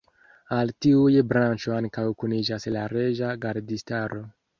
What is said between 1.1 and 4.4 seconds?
branĉo ankaŭ kuniĝas la Reĝa Gardistaro.